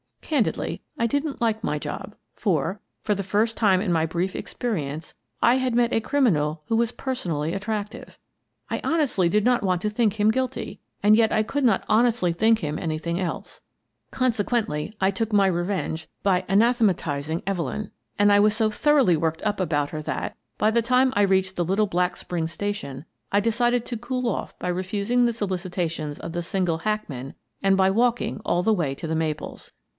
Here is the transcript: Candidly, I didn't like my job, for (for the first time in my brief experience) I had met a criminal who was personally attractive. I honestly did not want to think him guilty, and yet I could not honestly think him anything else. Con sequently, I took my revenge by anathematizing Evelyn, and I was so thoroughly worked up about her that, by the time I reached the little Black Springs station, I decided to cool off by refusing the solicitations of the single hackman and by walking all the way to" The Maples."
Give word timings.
Candidly, 0.23 0.81
I 0.97 1.05
didn't 1.07 1.41
like 1.41 1.63
my 1.63 1.77
job, 1.77 2.15
for 2.33 2.81
(for 3.03 3.13
the 3.13 3.21
first 3.21 3.57
time 3.57 3.81
in 3.81 3.91
my 3.91 4.05
brief 4.05 4.33
experience) 4.35 5.13
I 5.41 5.55
had 5.55 5.75
met 5.75 5.91
a 5.91 5.99
criminal 5.99 6.63
who 6.67 6.77
was 6.77 6.93
personally 6.93 7.53
attractive. 7.53 8.17
I 8.69 8.79
honestly 8.83 9.27
did 9.27 9.43
not 9.43 9.61
want 9.61 9.81
to 9.81 9.89
think 9.89 10.13
him 10.13 10.31
guilty, 10.31 10.79
and 11.03 11.17
yet 11.17 11.33
I 11.33 11.43
could 11.43 11.65
not 11.65 11.83
honestly 11.89 12.31
think 12.33 12.59
him 12.59 12.79
anything 12.79 13.19
else. 13.19 13.59
Con 14.09 14.31
sequently, 14.31 14.93
I 15.01 15.11
took 15.11 15.33
my 15.33 15.47
revenge 15.47 16.07
by 16.23 16.45
anathematizing 16.47 17.43
Evelyn, 17.45 17.91
and 18.17 18.31
I 18.31 18.39
was 18.39 18.55
so 18.55 18.71
thoroughly 18.71 19.17
worked 19.17 19.43
up 19.43 19.59
about 19.59 19.89
her 19.89 20.01
that, 20.01 20.35
by 20.57 20.71
the 20.71 20.81
time 20.81 21.13
I 21.15 21.21
reached 21.23 21.57
the 21.57 21.65
little 21.65 21.87
Black 21.87 22.15
Springs 22.15 22.53
station, 22.53 23.05
I 23.31 23.39
decided 23.41 23.85
to 23.85 23.97
cool 23.97 24.27
off 24.29 24.57
by 24.57 24.69
refusing 24.69 25.25
the 25.25 25.33
solicitations 25.33 26.17
of 26.17 26.31
the 26.31 26.41
single 26.41 26.79
hackman 26.79 27.35
and 27.61 27.75
by 27.75 27.91
walking 27.91 28.39
all 28.45 28.63
the 28.63 28.73
way 28.73 28.95
to" 28.95 29.05
The 29.07 29.15
Maples." 29.15 29.73